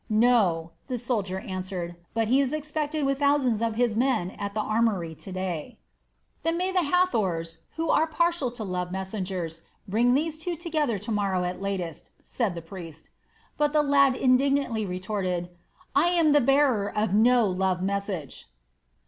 [0.09, 4.59] "No," the soldier answered, "but he is expected with thousands of his men at the
[4.59, 5.77] armory to day."
[6.41, 11.11] "Then may the Hathors, who are partial to love messengers, bring these two together to
[11.11, 13.11] morrow at latest," said the priest.
[13.57, 15.55] But the lad indignantly retorted:
[15.95, 18.47] "I am the bearer of no love message."